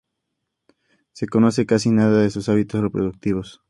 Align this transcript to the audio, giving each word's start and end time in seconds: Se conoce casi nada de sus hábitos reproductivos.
Se 1.11 1.27
conoce 1.27 1.67
casi 1.67 1.91
nada 1.91 2.23
de 2.23 2.31
sus 2.31 2.49
hábitos 2.49 2.81
reproductivos. 2.81 3.59